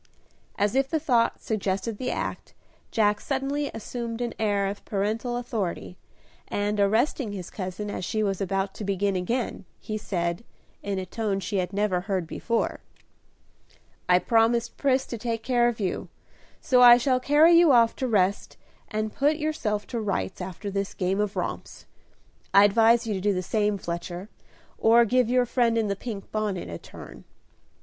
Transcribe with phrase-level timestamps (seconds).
[0.57, 2.55] As if the thought suggested the act,
[2.89, 5.95] Jack suddenly assumed an air of paternal authority,
[6.47, 10.43] and, arresting his cousin as she was about to begin again, he said,
[10.81, 12.79] in a tone she had never heard before,
[14.09, 16.09] "I promised Pris to take care of you,
[16.61, 18.57] so I shall carry you off to rest,
[18.87, 21.85] and put yourself to rights after this game of romps.
[22.55, 24.29] I advise you to do the same, Fletcher,
[24.79, 27.23] or give your friend in the pink bonnet a turn."